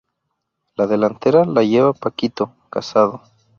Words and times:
La 0.77 0.87
delantera 0.91 1.45
la 1.45 1.61
lleva 1.63 1.93
Paquito 1.93 2.51
Casado. 2.71 3.21